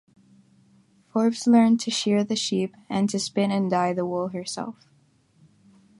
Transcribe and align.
Forbes 1.13 1.45
learned 1.45 1.79
to 1.81 1.91
shear 1.91 2.23
the 2.23 2.35
sheep 2.35 2.75
and 2.89 3.07
to 3.11 3.19
spin 3.19 3.51
and 3.51 3.69
dye 3.69 3.93
the 3.93 4.03
wool 4.03 4.29
herself. 4.29 4.87